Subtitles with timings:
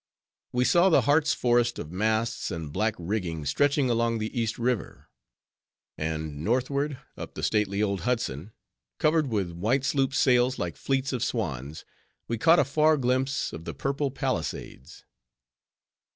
[0.51, 5.09] We saw the Hartz Forest of masts and black rigging stretching along the East River;
[5.95, 8.51] and northward, up the stately old Hudson,
[8.97, 11.85] covered with white sloop sails like fleets of swans,
[12.27, 15.05] we caught a far glimpse of the purple Palisades.